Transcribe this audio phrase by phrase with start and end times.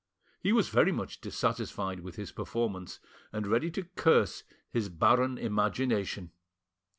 [0.39, 2.99] He was very much dissatisfied with his performance;
[3.31, 6.31] and ready to curse his barren imagination.